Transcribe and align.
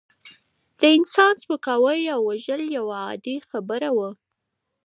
د 0.79 0.81
انسان 0.97 1.33
سپکاوی 1.43 2.01
او 2.13 2.19
وژل 2.29 2.61
یوه 2.77 2.97
عادي 3.05 3.37
خبره 3.49 3.89
وه. 3.97 4.09